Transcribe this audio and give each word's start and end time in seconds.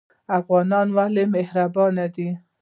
افغانان 0.39 0.87
ولې 0.97 1.23
مهربان 1.33 1.95
دي؟ 2.13 2.29